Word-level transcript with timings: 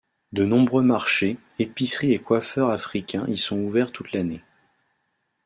De 0.31 0.45
nombreux 0.45 0.81
marchés, 0.81 1.37
épiceries 1.59 2.13
et 2.13 2.17
coiffeurs 2.19 2.71
africains 2.71 3.23
y 3.27 3.37
sont 3.37 3.59
ouverts 3.59 3.91
toute 3.91 4.13
l'année. 4.13 4.43